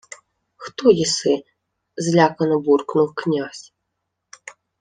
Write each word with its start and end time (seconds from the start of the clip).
—Хто 0.55 0.91
єси?— 0.91 1.43
злякано 1.97 2.59
буркнув 2.59 3.13
князь. 3.15 3.73